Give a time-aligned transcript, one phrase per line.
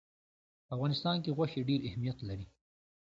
[0.65, 2.45] په افغانستان کې غوښې ډېر اهمیت لري.